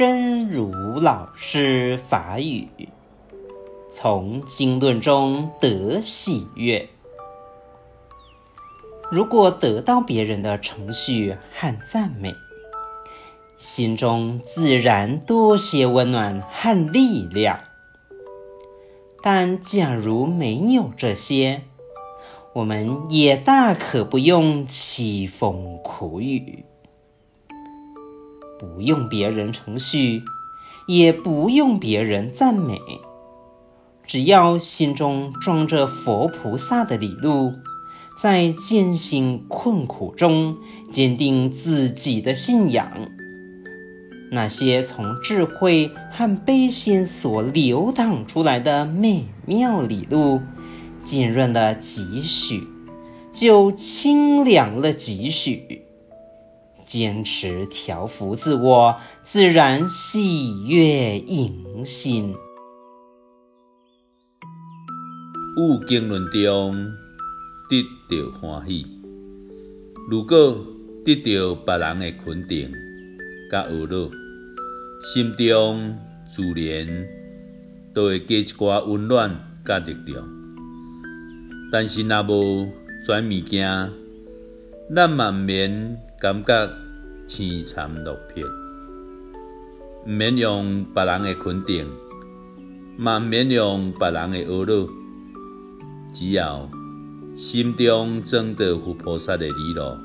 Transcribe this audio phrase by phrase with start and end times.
[0.00, 2.70] 真如老师法语，
[3.90, 6.88] 从经论中得喜悦。
[9.10, 12.34] 如果得到别人的程序和赞美，
[13.58, 17.60] 心中自然多些温暖和力量。
[19.22, 21.64] 但假如没有这些，
[22.54, 26.64] 我们也大可不用凄风苦雨，
[28.60, 30.22] 不用别人程序，
[30.86, 32.78] 也不用别人赞美，
[34.06, 37.54] 只要心中装着佛菩萨的礼物。
[38.18, 40.58] 在艰辛困苦中
[40.92, 43.08] 坚定自己的信仰，
[44.30, 50.42] 那些从智慧和悲心所流淌出来的美妙礼物，
[51.02, 52.64] 浸润了几许，
[53.32, 55.89] 就清凉了几许。
[56.90, 62.34] 坚持调伏自我，自然喜悦迎新。
[65.56, 66.90] 悟经论中。
[67.70, 68.84] 得到欢喜。
[70.10, 70.66] 如果
[71.04, 72.72] 得到别人的肯定、
[73.48, 74.10] 甲呵乐，
[75.04, 75.96] 心中
[76.28, 77.06] 自然
[77.94, 80.28] 就会加一寡温暖、甲力量。
[81.70, 82.72] 但是若无
[83.06, 83.92] 跩物件，
[84.92, 86.72] 咱嘛毋免感觉
[87.30, 88.42] 凄惨落魄，
[90.04, 91.86] 毋免用别人的肯定，
[92.98, 94.88] 嘛毋免用别人的呵乐，
[96.12, 96.68] 只要。
[97.36, 99.96] 心中装着佛菩萨的礼物，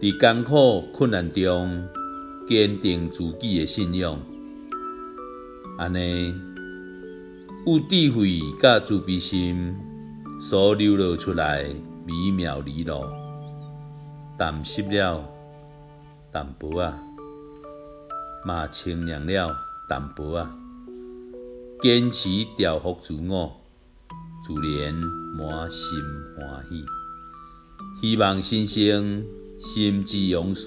[0.00, 1.84] 伫艰苦困难中
[2.48, 4.18] 坚定自己的信仰，
[5.76, 6.32] 安尼
[7.66, 9.76] 有智慧甲慈悲心
[10.40, 11.64] 所流露出来
[12.06, 13.04] 美妙理路，
[14.38, 15.28] 淡失了
[16.36, 16.92] 淡薄仔，
[18.44, 19.56] 嘛清凉了
[19.88, 20.46] 淡薄仔，
[21.80, 22.28] 坚持
[22.58, 23.58] 调服自我。
[24.46, 24.92] 自然
[25.38, 25.98] 满心
[26.36, 26.84] 欢喜，
[28.02, 29.24] 希望新生
[29.62, 30.66] 心之勇士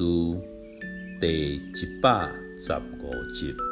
[1.21, 3.68] 第一百十五集。